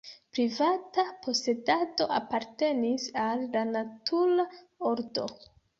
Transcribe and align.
Privata 0.35 1.03
posedado 1.25 2.09
apartenis 2.19 3.07
al 3.29 3.47
la 3.55 3.67
natura 3.77 4.53
ordo. 4.97 5.33